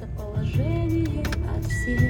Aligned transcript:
Местоположение 0.00 1.22
от 1.54 1.64
всех 1.66 2.00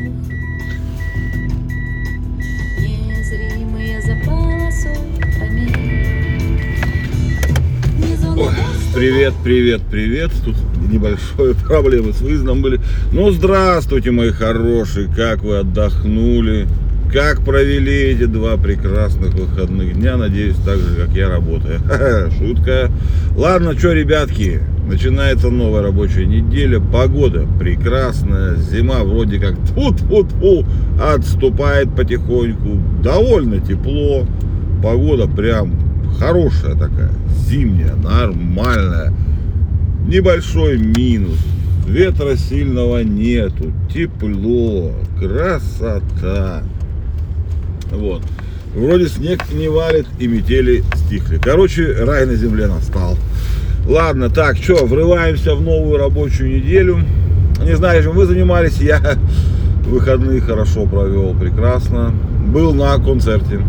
Незримые 2.79 4.01
за 4.01 4.15
полосой 4.25 4.97
Ой, 8.37 8.53
Привет, 8.95 9.35
привет, 9.43 9.81
привет. 9.91 10.31
Тут 10.45 10.55
небольшие 10.89 11.55
проблемы 11.67 12.13
с 12.13 12.21
выездом 12.21 12.63
были. 12.63 12.81
Ну, 13.13 13.31
здравствуйте, 13.33 14.13
мои 14.13 14.31
хорошие. 14.31 15.09
Как 15.09 15.43
вы 15.43 15.59
отдохнули? 15.59 16.69
Как 17.13 17.41
провели 17.41 17.93
эти 17.93 18.27
два 18.27 18.57
прекрасных 18.57 19.35
выходных 19.35 19.95
дня? 19.95 20.17
Надеюсь, 20.17 20.55
так 20.65 20.79
же, 20.79 20.95
как 20.95 21.11
я 21.17 21.29
работаю. 21.29 21.81
Шутка. 22.39 22.89
Ладно, 23.35 23.77
что, 23.77 23.93
ребятки, 23.93 24.61
начинается 24.87 25.51
новая 25.51 25.83
рабочая 25.83 26.27
неделя. 26.27 26.79
Погода 26.79 27.49
прекрасная. 27.59 28.55
Зима 28.55 29.03
вроде 29.03 29.41
как 29.41 29.57
тут 29.75 29.97
тут 30.09 30.67
отступает 31.03 31.97
потихоньку. 31.97 32.81
Довольно 33.03 33.59
тепло. 33.59 34.25
Погода 34.81 35.27
прям 35.27 35.73
хорошая 36.17 36.75
такая, 36.75 37.11
зимняя, 37.45 37.97
нормальная. 37.97 39.13
Небольшой 40.07 40.79
минус. 40.79 41.39
Ветра 41.89 42.37
сильного 42.37 43.03
нету. 43.03 43.73
Тепло. 43.93 44.93
Красота. 45.19 46.63
Вот. 47.91 48.23
Вроде 48.75 49.09
снег 49.09 49.43
не 49.53 49.69
валит 49.69 50.07
и 50.19 50.29
метели 50.29 50.85
стихли. 50.95 51.39
Короче, 51.43 51.93
рай 52.05 52.27
на 52.27 52.35
земле 52.35 52.69
настал. 52.69 53.17
Ладно, 53.87 54.31
так, 54.31 54.57
что, 54.57 54.87
врываемся 54.87 55.55
в 55.55 55.63
новую 55.63 55.99
рабочую 55.99 56.57
неделю. 56.57 57.01
Не 57.65 57.77
знаю, 57.77 58.03
чем 58.03 58.13
вы 58.13 58.27
занимались, 58.27 58.81
я 58.81 59.01
выходные 59.87 60.41
хорошо 60.41 60.87
провел, 60.87 61.35
прекрасно. 61.35 62.13
Был 62.47 62.73
на 62.73 62.97
концерте. 62.99 63.61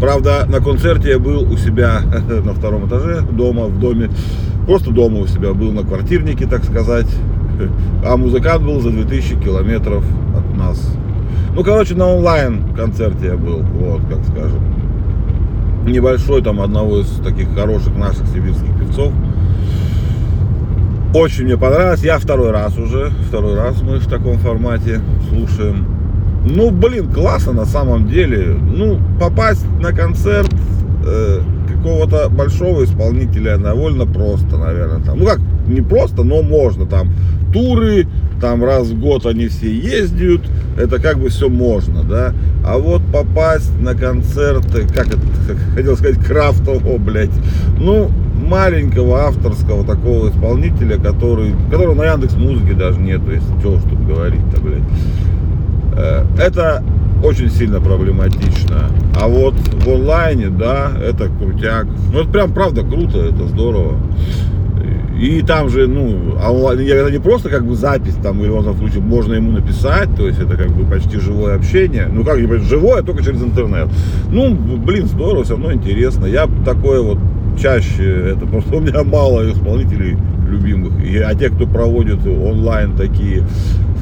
Правда, 0.00 0.46
на 0.48 0.60
концерте 0.60 1.10
я 1.10 1.18
был 1.18 1.50
у 1.50 1.56
себя 1.56 2.02
на 2.44 2.52
втором 2.52 2.88
этаже, 2.88 3.22
дома, 3.22 3.66
в 3.66 3.78
доме. 3.80 4.10
Просто 4.66 4.90
дома 4.90 5.20
у 5.20 5.26
себя 5.26 5.54
был, 5.54 5.72
на 5.72 5.82
квартирнике, 5.82 6.46
так 6.46 6.64
сказать. 6.64 7.06
А 8.04 8.16
музыкант 8.16 8.64
был 8.64 8.80
за 8.80 8.90
2000 8.90 9.36
километров 9.40 10.04
от 10.36 10.56
нас. 10.56 10.96
Ну, 11.54 11.62
короче, 11.62 11.94
на 11.94 12.08
онлайн 12.08 12.74
концерте 12.74 13.26
я 13.26 13.36
был, 13.36 13.58
вот, 13.58 14.00
как 14.08 14.24
скажем. 14.24 14.60
Небольшой 15.86 16.42
там 16.42 16.60
одного 16.60 17.00
из 17.00 17.08
таких 17.22 17.52
хороших 17.54 17.94
наших 17.96 18.26
сибирских 18.28 18.78
певцов. 18.78 19.12
Очень 21.14 21.44
мне 21.44 21.58
понравилось. 21.58 22.02
Я 22.02 22.18
второй 22.18 22.52
раз 22.52 22.78
уже, 22.78 23.10
второй 23.28 23.54
раз 23.54 23.82
мы 23.82 23.98
в 23.98 24.08
таком 24.08 24.38
формате 24.38 25.00
слушаем. 25.28 25.86
Ну, 26.46 26.70
блин, 26.70 27.12
классно 27.12 27.52
на 27.52 27.66
самом 27.66 28.08
деле. 28.08 28.56
Ну, 28.60 28.98
попасть 29.20 29.66
на 29.80 29.92
концерт 29.92 30.50
э, 31.04 31.40
какого-то 31.68 32.30
большого 32.30 32.84
исполнителя 32.84 33.58
довольно 33.58 34.06
просто, 34.06 34.56
наверное. 34.56 35.02
Там. 35.02 35.18
Ну 35.18 35.26
как, 35.26 35.40
не 35.66 35.82
просто, 35.82 36.22
но 36.22 36.42
можно. 36.42 36.86
Там 36.86 37.12
туры, 37.52 38.06
там 38.40 38.64
раз 38.64 38.88
в 38.88 38.98
год 38.98 39.26
они 39.26 39.48
все 39.48 39.70
ездят. 39.70 40.40
Это 40.76 40.98
как 40.98 41.18
бы 41.18 41.28
все 41.28 41.48
можно, 41.48 42.02
да. 42.02 42.32
А 42.64 42.78
вот 42.78 43.02
попасть 43.12 43.78
на 43.80 43.94
концерт, 43.94 44.64
как 44.94 45.08
это, 45.08 45.18
хотел 45.74 45.96
сказать, 45.96 46.18
крафтового, 46.18 46.98
блядь. 46.98 47.30
Ну, 47.78 48.10
маленького 48.48 49.20
авторского 49.26 49.84
такого 49.84 50.30
исполнителя, 50.30 50.98
который, 50.98 51.54
которого 51.70 51.94
на 51.94 52.04
Яндекс 52.04 52.34
Музыке 52.34 52.74
даже 52.74 53.00
нету, 53.00 53.30
если 53.30 53.58
что, 53.60 53.78
чтобы 53.80 54.04
говорить-то, 54.06 54.60
блядь. 54.60 54.82
Э, 55.96 56.24
это 56.38 56.82
очень 57.22 57.50
сильно 57.50 57.80
проблематично. 57.80 58.90
А 59.20 59.28
вот 59.28 59.54
в 59.54 59.88
онлайне, 59.88 60.48
да, 60.48 60.90
это 61.00 61.28
крутяк. 61.28 61.86
Ну, 62.12 62.20
это 62.20 62.28
прям 62.30 62.52
правда 62.52 62.82
круто, 62.82 63.18
это 63.18 63.46
здорово. 63.46 63.98
И 65.18 65.42
там 65.42 65.68
же, 65.68 65.86
ну, 65.86 66.36
а 66.40 66.52
онлайн, 66.52 66.80
это 66.80 67.10
не 67.10 67.18
просто 67.18 67.48
как 67.48 67.64
бы 67.64 67.74
запись, 67.74 68.16
там, 68.22 68.40
или 68.42 68.48
в 68.48 68.60
этом 68.60 68.76
случае 68.76 69.02
можно 69.02 69.34
ему 69.34 69.52
написать, 69.52 70.14
то 70.16 70.26
есть 70.26 70.40
это 70.40 70.56
как 70.56 70.70
бы 70.70 70.84
почти 70.84 71.18
живое 71.18 71.54
общение. 71.54 72.08
Ну, 72.12 72.24
как 72.24 72.40
не 72.40 72.46
живое, 72.58 73.02
только 73.02 73.22
через 73.22 73.42
интернет. 73.42 73.88
Ну, 74.30 74.54
блин, 74.54 75.06
здорово, 75.06 75.44
все 75.44 75.54
равно 75.54 75.72
интересно. 75.72 76.26
Я 76.26 76.48
такое 76.64 77.02
вот 77.02 77.18
чаще, 77.60 78.32
это 78.34 78.46
просто 78.46 78.76
у 78.76 78.80
меня 78.80 79.04
мало 79.04 79.50
исполнителей 79.50 80.16
любимых. 80.48 80.92
И, 81.04 81.18
а 81.18 81.34
те, 81.34 81.50
кто 81.50 81.66
проводит 81.66 82.26
онлайн 82.26 82.96
такие, 82.96 83.44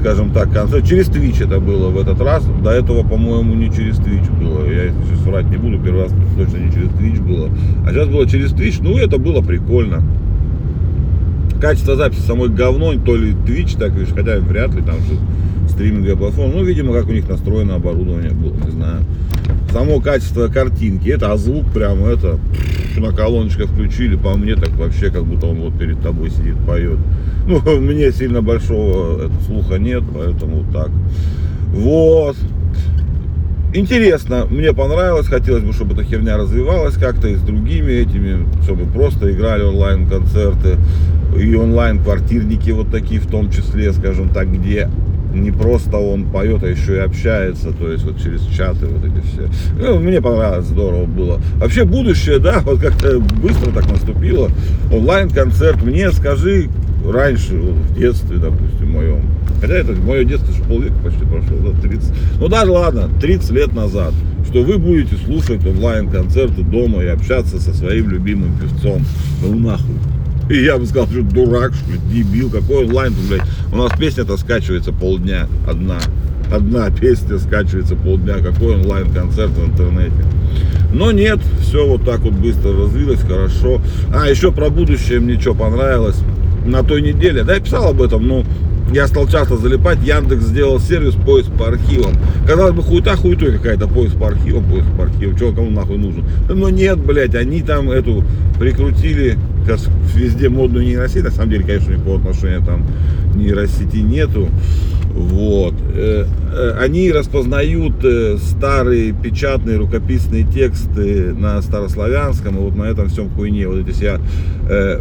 скажем 0.00 0.30
так, 0.30 0.52
концерты, 0.52 0.86
через 0.86 1.08
Twitch 1.08 1.44
это 1.44 1.60
было 1.60 1.90
в 1.90 1.98
этот 1.98 2.20
раз. 2.20 2.44
До 2.62 2.70
этого, 2.70 3.02
по-моему, 3.02 3.54
не 3.54 3.70
через 3.70 3.98
Twitch 3.98 4.30
было. 4.38 4.64
Я 4.66 4.90
сейчас 4.90 5.20
врать 5.24 5.46
не 5.46 5.56
буду, 5.56 5.78
первый 5.78 6.04
раз 6.04 6.12
точно 6.36 6.58
не 6.58 6.72
через 6.72 6.88
Twitch 6.90 7.22
было. 7.22 7.50
А 7.86 7.90
сейчас 7.90 8.08
было 8.08 8.26
через 8.26 8.52
Twitch, 8.52 8.78
ну, 8.80 8.96
это 8.96 9.18
было 9.18 9.42
прикольно. 9.42 10.02
Качество 11.60 11.94
записи 11.94 12.20
самой 12.20 12.48
говно, 12.48 12.94
то 12.94 13.16
ли 13.16 13.32
Twitch, 13.32 13.78
так 13.78 13.92
и 13.98 14.04
хотя 14.06 14.38
вряд 14.38 14.74
ли 14.74 14.82
там 14.82 14.96
же 14.96 15.18
стриминговая 15.68 16.16
платформа. 16.16 16.54
Ну, 16.54 16.64
видимо, 16.64 16.94
как 16.94 17.06
у 17.08 17.12
них 17.12 17.28
настроено 17.28 17.74
оборудование 17.74 18.30
было, 18.30 18.54
не 18.64 18.70
знаю. 18.70 19.02
Само 19.70 20.00
качество 20.00 20.48
картинки, 20.48 21.08
это, 21.10 21.32
а 21.32 21.36
звук 21.36 21.70
прям 21.72 22.04
это, 22.04 22.38
на 22.96 23.12
колоночках 23.12 23.68
включили, 23.70 24.16
по 24.16 24.36
мне 24.36 24.56
так 24.56 24.70
вообще, 24.70 25.10
как 25.10 25.24
будто 25.24 25.46
он 25.46 25.60
вот 25.60 25.78
перед 25.78 26.00
тобой 26.00 26.30
сидит, 26.30 26.56
поет. 26.66 26.98
Ну, 27.46 27.80
мне 27.80 28.12
сильно 28.12 28.42
большого 28.42 29.24
это, 29.24 29.32
слуха 29.46 29.78
нет, 29.78 30.02
поэтому 30.14 30.62
вот 30.62 30.72
так. 30.72 30.90
Вот. 31.72 32.36
Интересно, 33.72 34.46
мне 34.50 34.72
понравилось, 34.72 35.26
хотелось 35.26 35.62
бы, 35.62 35.72
чтобы 35.72 35.94
эта 35.94 36.04
херня 36.04 36.36
развивалась 36.36 36.94
как-то 36.94 37.28
и 37.28 37.36
с 37.36 37.40
другими 37.40 37.92
этими, 37.92 38.46
чтобы 38.64 38.84
просто 38.84 39.30
играли 39.32 39.62
онлайн-концерты 39.62 40.76
и 41.38 41.54
онлайн-квартирники 41.54 42.70
вот 42.70 42.90
такие 42.90 43.20
в 43.20 43.26
том 43.26 43.50
числе, 43.50 43.92
скажем 43.92 44.28
так, 44.30 44.52
где 44.52 44.88
не 45.34 45.50
просто 45.50 45.96
он 45.96 46.24
поет, 46.24 46.62
а 46.62 46.66
еще 46.66 46.96
и 46.96 46.98
общается, 46.98 47.72
то 47.72 47.90
есть 47.90 48.04
вот 48.04 48.20
через 48.20 48.42
чаты 48.46 48.86
вот 48.86 49.04
эти 49.04 49.24
все. 49.26 49.48
Ну, 49.78 50.00
мне 50.00 50.20
понравилось, 50.20 50.66
здорово 50.66 51.06
было. 51.06 51.40
Вообще 51.56 51.84
будущее, 51.84 52.38
да, 52.38 52.60
вот 52.60 52.80
как-то 52.80 53.20
быстро 53.20 53.70
так 53.70 53.90
наступило. 53.90 54.50
Онлайн-концерт, 54.92 55.82
мне 55.82 56.10
скажи, 56.10 56.68
раньше, 57.08 57.58
вот, 57.58 57.74
в 57.74 57.94
детстве, 57.96 58.38
допустим, 58.38 58.90
моем, 58.90 59.22
хотя 59.60 59.74
это 59.74 59.92
мое 59.92 60.24
детство 60.24 60.52
же 60.52 60.62
полвека 60.64 60.94
почти 61.04 61.24
прошло, 61.24 61.56
да, 61.72 61.80
30, 61.80 62.12
ну 62.40 62.48
даже 62.48 62.70
ладно, 62.70 63.08
30 63.20 63.50
лет 63.52 63.72
назад, 63.72 64.12
что 64.48 64.62
вы 64.62 64.78
будете 64.78 65.16
слушать 65.16 65.64
онлайн-концерты 65.64 66.62
дома 66.62 67.02
и 67.02 67.06
общаться 67.06 67.60
со 67.60 67.72
своим 67.72 68.10
любимым 68.10 68.58
певцом. 68.58 69.02
Ну 69.42 69.54
нахуй. 69.54 69.94
И 70.50 70.64
я 70.64 70.78
бы 70.78 70.86
сказал, 70.86 71.06
что 71.06 71.22
дурак, 71.22 71.72
что 71.74 71.96
дебил, 72.12 72.50
какой 72.50 72.84
онлайн 72.84 73.14
тут, 73.14 73.28
блядь. 73.28 73.48
У 73.72 73.76
нас 73.76 73.92
песня-то 73.96 74.36
скачивается 74.36 74.92
полдня, 74.92 75.46
одна. 75.66 75.98
Одна 76.52 76.90
песня 76.90 77.38
скачивается 77.38 77.94
полдня, 77.94 78.38
какой 78.38 78.74
онлайн-концерт 78.74 79.52
в 79.52 79.64
интернете. 79.64 80.24
Но 80.92 81.12
нет, 81.12 81.38
все 81.60 81.86
вот 81.86 82.04
так 82.04 82.20
вот 82.20 82.32
быстро 82.32 82.72
развилось, 82.72 83.20
хорошо. 83.20 83.80
А, 84.12 84.28
еще 84.28 84.50
про 84.50 84.70
будущее 84.70 85.20
мне 85.20 85.40
что 85.40 85.54
понравилось. 85.54 86.16
На 86.66 86.82
той 86.82 87.00
неделе, 87.00 87.44
да, 87.44 87.54
я 87.54 87.60
писал 87.60 87.88
об 87.88 88.02
этом, 88.02 88.26
но 88.26 88.44
я 88.92 89.06
стал 89.06 89.28
часто 89.28 89.56
залипать, 89.56 89.98
Яндекс 90.02 90.46
сделал 90.46 90.80
сервис 90.80 91.14
поиск 91.14 91.52
по 91.52 91.68
архивам. 91.68 92.12
Казалось 92.44 92.74
бы, 92.74 92.82
хуета 92.82 93.14
хуетой 93.14 93.52
какая-то, 93.52 93.86
поиск 93.86 94.16
по 94.18 94.26
архивам, 94.26 94.64
поиск 94.64 94.88
по 94.98 95.04
архивам, 95.04 95.38
чего 95.38 95.52
кому 95.52 95.70
нахуй 95.70 95.96
нужен. 95.96 96.24
Но 96.48 96.70
нет, 96.70 96.98
блядь, 96.98 97.36
они 97.36 97.62
там 97.62 97.88
эту 97.88 98.24
прикрутили, 98.58 99.38
как 99.66 99.78
везде 100.14 100.48
модную 100.48 100.84
нейросеть, 100.84 101.24
на 101.24 101.30
самом 101.30 101.50
деле, 101.50 101.64
конечно, 101.64 101.92
никакого 101.92 102.18
отношения 102.18 102.64
там 102.64 102.86
нейросети 103.34 103.96
нету. 103.96 104.48
Вот. 105.12 105.74
Э, 105.92 106.26
э, 106.52 106.76
Они 106.80 107.10
распознают 107.10 108.04
э, 108.04 108.36
старые 108.38 109.12
печатные 109.12 109.76
рукописные 109.76 110.44
тексты 110.44 111.32
на 111.34 111.60
старославянском, 111.62 112.56
и 112.56 112.60
вот 112.60 112.76
на 112.76 112.84
этом 112.84 113.08
всем 113.08 113.28
хуйне. 113.30 113.66
Вот 113.66 113.88
все 113.90 114.20
э, 114.68 115.00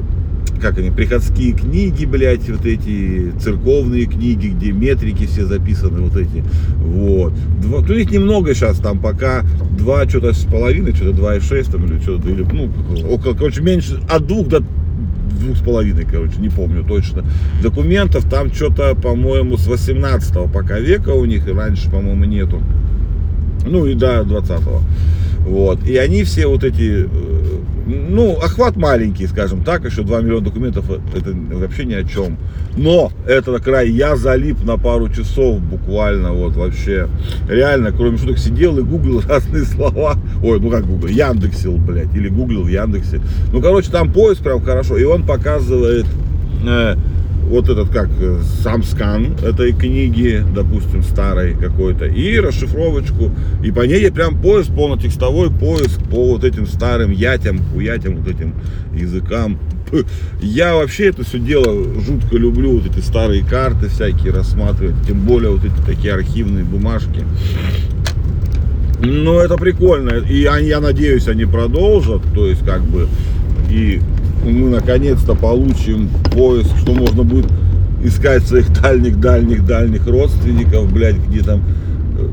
как 0.59 0.77
они, 0.77 0.91
приходские 0.91 1.53
книги, 1.53 2.05
блядь, 2.05 2.49
вот 2.49 2.65
эти 2.65 3.31
церковные 3.39 4.05
книги, 4.05 4.47
где 4.47 4.71
метрики 4.71 5.25
все 5.25 5.45
записаны, 5.45 6.01
вот 6.01 6.15
эти, 6.15 6.43
вот. 6.77 7.33
Два, 7.61 7.79
ну, 7.81 7.93
их 7.93 8.11
немного 8.11 8.53
сейчас, 8.53 8.79
там 8.79 8.99
пока 8.99 9.43
два, 9.77 10.07
что-то 10.07 10.33
с 10.33 10.43
половиной, 10.45 10.93
что-то 10.93 11.13
два 11.13 11.35
и 11.35 11.39
шесть, 11.39 11.71
там, 11.71 11.85
или 11.85 11.99
что-то, 11.99 12.29
или, 12.29 12.45
ну, 12.51 12.69
около, 13.09 13.33
короче, 13.33 13.61
меньше, 13.61 13.99
от 14.09 14.27
двух 14.27 14.47
до 14.47 14.63
двух 15.39 15.57
с 15.57 15.61
половиной, 15.61 16.05
короче, 16.05 16.37
не 16.39 16.49
помню 16.49 16.83
точно. 16.83 17.23
Документов 17.63 18.29
там 18.29 18.53
что-то, 18.53 18.95
по-моему, 18.95 19.57
с 19.57 19.67
18 19.67 20.51
пока 20.51 20.79
века 20.79 21.09
у 21.09 21.25
них, 21.25 21.47
и 21.47 21.51
раньше, 21.51 21.89
по-моему, 21.89 22.25
нету. 22.25 22.61
Ну 23.65 23.85
и 23.85 23.93
до 23.93 24.21
20-го. 24.21 24.81
Вот. 25.47 25.87
И 25.87 25.95
они 25.97 26.23
все 26.23 26.47
вот 26.47 26.63
эти 26.63 27.05
э, 27.05 27.58
ну, 27.89 28.37
охват 28.37 28.75
маленький, 28.75 29.25
скажем 29.25 29.63
так, 29.63 29.83
еще 29.83 30.03
2 30.03 30.21
миллиона 30.21 30.45
документов, 30.45 30.85
это 31.15 31.33
вообще 31.55 31.85
ни 31.85 31.93
о 31.93 32.03
чем. 32.03 32.37
Но 32.77 33.11
это 33.25 33.57
край, 33.59 33.89
я 33.89 34.15
залип 34.15 34.63
на 34.63 34.77
пару 34.77 35.09
часов 35.09 35.59
буквально, 35.59 36.31
вот 36.33 36.55
вообще. 36.55 37.07
Реально, 37.47 37.91
кроме 37.91 38.17
шуток, 38.17 38.37
сидел 38.37 38.77
и 38.77 38.83
гуглил 38.83 39.21
разные 39.27 39.63
слова. 39.63 40.17
Ой, 40.43 40.59
ну 40.59 40.69
как 40.69 40.85
гуглил, 40.85 41.09
Яндексил, 41.09 41.77
блядь, 41.77 42.13
или 42.15 42.29
гуглил 42.29 42.63
в 42.63 42.69
Яндексе. 42.69 43.21
Ну, 43.51 43.61
короче, 43.61 43.89
там 43.89 44.11
поиск 44.11 44.43
прям 44.43 44.61
хорошо, 44.61 44.97
и 44.97 45.03
он 45.03 45.23
показывает 45.23 46.05
э, 46.65 46.95
вот 47.49 47.67
этот 47.67 47.89
как 47.89 48.09
э, 48.19 48.39
сам 48.63 48.83
скан 48.83 49.35
этой 49.43 49.73
книги, 49.73 50.43
допустим, 50.53 51.01
старой 51.01 51.55
какой-то, 51.55 52.05
и 52.05 52.39
расшифровочку. 52.39 53.31
И 53.63 53.71
по 53.71 53.81
ней 53.81 54.11
прям 54.11 54.39
поиск, 54.39 54.69
полнотекстовой 54.75 55.49
поиск 55.49 55.99
по 56.09 56.33
вот 56.33 56.43
этим 56.43 56.67
старым 56.67 57.11
ятям, 57.11 57.59
хуятям, 57.73 58.17
вот 58.17 58.27
этим 58.27 58.53
языкам. 58.93 59.59
Я 60.41 60.75
вообще 60.75 61.07
это 61.07 61.25
все 61.25 61.39
дело 61.39 61.73
жутко 61.99 62.37
люблю, 62.37 62.79
вот 62.79 62.85
эти 62.85 63.03
старые 63.03 63.43
карты 63.43 63.87
всякие 63.87 64.31
рассматривать, 64.31 64.95
тем 65.07 65.21
более 65.21 65.49
вот 65.49 65.65
эти 65.65 65.85
такие 65.87 66.13
архивные 66.13 66.63
бумажки. 66.63 67.25
Ну, 69.01 69.39
это 69.39 69.55
прикольно. 69.55 70.11
И 70.29 70.41
я 70.41 70.79
надеюсь, 70.79 71.27
они 71.27 71.45
продолжат. 71.45 72.21
То 72.35 72.47
есть, 72.47 72.63
как 72.65 72.81
бы, 72.81 73.07
и 73.71 74.01
мы 74.51 74.69
наконец-то 74.69 75.35
получим 75.35 76.09
поиск, 76.31 76.77
что 76.77 76.93
можно 76.93 77.23
будет 77.23 77.47
искать 78.03 78.43
своих 78.43 78.71
дальних-дальних-дальних 78.81 80.07
родственников, 80.07 80.91
блядь, 80.91 81.17
где 81.17 81.41
там 81.43 81.63
э, 82.17 82.27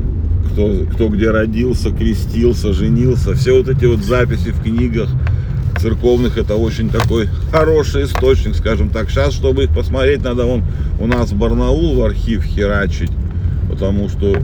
кто, 0.51 0.85
кто 0.93 1.09
где 1.09 1.31
родился, 1.31 1.91
крестился, 1.91 2.73
женился. 2.73 3.33
Все 3.33 3.57
вот 3.57 3.69
эти 3.69 3.85
вот 3.85 3.99
записи 3.99 4.51
в 4.51 4.61
книгах 4.61 5.09
церковных, 5.79 6.37
это 6.37 6.55
очень 6.55 6.89
такой 6.89 7.27
хороший 7.51 8.05
источник, 8.05 8.55
скажем 8.55 8.89
так. 8.89 9.09
Сейчас, 9.09 9.33
чтобы 9.33 9.65
их 9.65 9.75
посмотреть, 9.75 10.23
надо 10.23 10.45
вон 10.45 10.63
у 10.99 11.07
нас 11.07 11.31
в 11.31 11.37
Барнаул 11.37 11.95
в 11.95 12.03
архив 12.03 12.43
херачить, 12.43 13.11
потому 13.69 14.09
что 14.09 14.35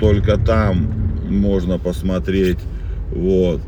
только 0.00 0.36
там 0.36 0.90
можно 1.28 1.78
посмотреть. 1.78 2.58
Вот. 3.14 3.60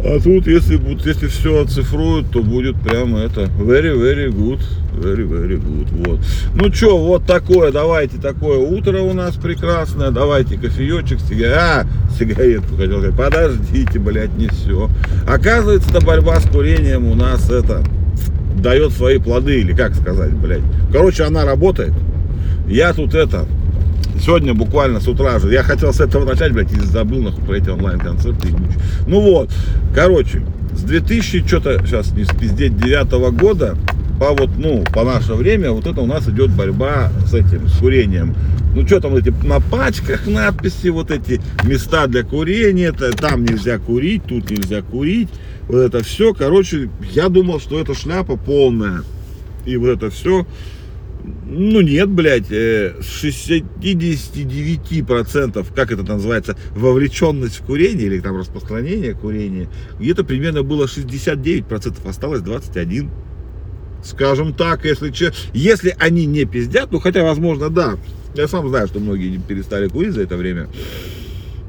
А 0.00 0.20
тут, 0.20 0.46
если, 0.46 0.80
если 1.06 1.26
все 1.28 1.62
оцифруют, 1.62 2.30
то 2.30 2.42
будет 2.42 2.76
прямо 2.76 3.20
это 3.20 3.42
very, 3.58 3.94
very 3.94 4.30
good, 4.30 4.60
very, 4.92 5.26
very 5.26 5.58
good. 5.58 5.88
Вот. 6.06 6.20
Ну 6.54 6.72
что, 6.72 6.98
вот 6.98 7.24
такое, 7.24 7.72
давайте 7.72 8.18
такое 8.18 8.58
утро 8.58 9.00
у 9.00 9.12
нас 9.14 9.36
прекрасное, 9.36 10.10
давайте 10.10 10.56
кофеечек, 10.58 11.20
сигарет, 11.20 11.56
а, 11.56 11.86
сигаретку 12.18 12.76
хотел 12.76 12.98
сказать, 12.98 13.16
подождите, 13.16 13.98
блядь, 13.98 14.36
не 14.36 14.48
все. 14.48 14.90
Оказывается, 15.26 15.90
эта 15.90 16.04
борьба 16.04 16.38
с 16.40 16.48
курением 16.48 17.06
у 17.06 17.14
нас 17.14 17.48
это 17.50 17.82
дает 18.56 18.92
свои 18.92 19.18
плоды, 19.18 19.60
или 19.60 19.72
как 19.72 19.94
сказать, 19.94 20.32
блядь. 20.32 20.62
Короче, 20.92 21.24
она 21.24 21.44
работает. 21.44 21.92
Я 22.68 22.92
тут 22.92 23.14
это, 23.14 23.46
Сегодня 24.20 24.54
буквально 24.54 25.00
с 25.00 25.08
утра 25.08 25.38
же. 25.38 25.52
Я 25.52 25.62
хотел 25.62 25.92
с 25.92 26.00
этого 26.00 26.24
начать, 26.24 26.52
блядь, 26.52 26.72
и 26.72 26.80
забыл 26.80 27.22
нахуй 27.22 27.44
про 27.44 27.56
эти 27.56 27.68
онлайн-концерты. 27.68 28.48
Ну 29.06 29.20
вот, 29.20 29.50
короче, 29.94 30.42
с 30.72 30.82
2000, 30.82 31.46
что-то 31.46 31.84
сейчас 31.84 32.12
не 32.12 32.24
спиздеть, 32.24 32.76
9 32.76 33.32
года 33.36 33.76
по 34.18 34.30
вот, 34.30 34.50
ну, 34.56 34.84
по 34.92 35.04
наше 35.04 35.34
время, 35.34 35.72
вот 35.72 35.86
это 35.86 36.00
у 36.00 36.06
нас 36.06 36.28
идет 36.28 36.50
борьба 36.50 37.10
с 37.26 37.34
этим, 37.34 37.68
с 37.68 37.78
курением. 37.78 38.34
Ну, 38.74 38.86
что 38.86 39.00
там 39.00 39.14
эти 39.16 39.32
на 39.44 39.60
пачках 39.60 40.26
надписи, 40.26 40.88
вот 40.88 41.10
эти 41.10 41.40
места 41.64 42.06
для 42.06 42.22
курения, 42.22 42.86
это, 42.86 43.12
там 43.12 43.44
нельзя 43.44 43.78
курить, 43.78 44.24
тут 44.24 44.50
нельзя 44.50 44.82
курить. 44.82 45.28
Вот 45.68 45.78
это 45.78 46.04
все, 46.04 46.34
короче, 46.34 46.90
я 47.12 47.28
думал, 47.28 47.60
что 47.60 47.80
это 47.80 47.94
шляпа 47.94 48.36
полная. 48.36 49.02
И 49.64 49.76
вот 49.76 49.88
это 49.88 50.10
все 50.10 50.46
ну 51.24 51.80
нет, 51.80 52.10
блядь, 52.10 52.50
э, 52.50 52.96
с 53.00 53.24
69%, 53.24 55.66
как 55.74 55.90
это 55.90 56.02
называется, 56.02 56.54
вовлеченность 56.74 57.60
в 57.60 57.64
курение 57.64 58.04
или 58.06 58.20
там 58.20 58.36
распространение 58.36 59.14
курения, 59.14 59.70
где-то 59.98 60.24
примерно 60.24 60.62
было 60.62 60.86
69%, 60.86 62.06
осталось 62.06 62.42
21%. 62.42 63.08
Скажем 64.02 64.52
так, 64.52 64.84
если, 64.84 65.10
если 65.54 65.96
они 65.98 66.26
не 66.26 66.44
пиздят, 66.44 66.92
ну 66.92 67.00
хотя, 67.00 67.24
возможно, 67.24 67.70
да, 67.70 67.96
я 68.34 68.46
сам 68.48 68.68
знаю, 68.68 68.86
что 68.86 69.00
многие 69.00 69.38
перестали 69.38 69.88
курить 69.88 70.12
за 70.12 70.20
это 70.20 70.36
время, 70.36 70.68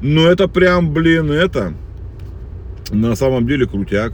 но 0.02 0.28
это 0.28 0.46
прям, 0.46 0.92
блин, 0.92 1.32
это, 1.32 1.72
на 2.90 3.16
самом 3.16 3.46
деле 3.46 3.66
крутяк, 3.66 4.12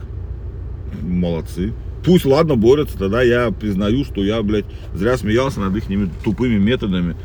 молодцы. 1.02 1.72
Пусть, 2.04 2.24
ладно, 2.24 2.56
борются, 2.56 2.98
тогда 2.98 3.22
я 3.22 3.50
признаю, 3.50 4.04
что 4.04 4.24
я, 4.24 4.42
блядь, 4.42 4.64
зря 4.94 5.16
смеялся 5.16 5.60
над 5.60 5.76
их 5.76 5.84
тупыми 6.24 6.58
методами. 6.58 7.16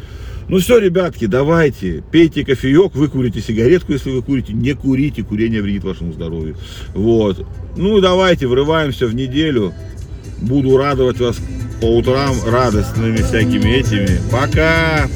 Ну 0.49 0.59
все, 0.59 0.79
ребятки, 0.79 1.25
давайте, 1.25 2.03
пейте 2.09 2.45
кофеек, 2.45 2.95
вы 2.95 3.09
курите 3.09 3.41
сигаретку, 3.41 3.91
если 3.91 4.11
вы 4.11 4.21
курите, 4.21 4.53
не 4.53 4.73
курите, 4.73 5.23
курение 5.23 5.61
вредит 5.61 5.83
вашему 5.83 6.13
здоровью. 6.13 6.55
Вот. 6.93 7.45
Ну 7.75 7.99
давайте, 7.99 8.47
врываемся 8.47 9.07
в 9.07 9.15
неделю. 9.15 9.73
Буду 10.41 10.77
радовать 10.77 11.19
вас 11.19 11.37
по 11.81 11.97
утрам 11.97 12.35
радостными 12.45 13.17
всякими 13.17 13.71
этими. 13.71 14.19
Пока! 14.31 15.07